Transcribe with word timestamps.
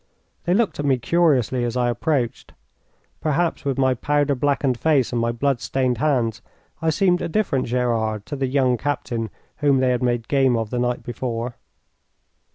They 0.45 0.55
looked 0.55 0.79
at 0.79 0.85
me 0.87 0.97
curiously 0.97 1.63
as 1.63 1.77
I 1.77 1.87
approached. 1.87 2.53
Perhaps 3.19 3.65
with 3.65 3.77
my 3.77 3.93
powder 3.93 4.33
blackened 4.33 4.79
face 4.79 5.11
and 5.11 5.21
my 5.21 5.31
blood 5.31 5.61
stained 5.61 5.99
hands 5.99 6.41
I 6.81 6.89
seemed 6.89 7.21
a 7.21 7.29
different 7.29 7.67
Gerard 7.67 8.25
to 8.25 8.35
the 8.35 8.47
young 8.47 8.77
captain 8.77 9.29
whom 9.57 9.77
they 9.79 9.89
had 9.89 10.01
made 10.01 10.27
game 10.27 10.57
of 10.57 10.71
the 10.71 10.79
night 10.79 11.03
before. 11.03 11.55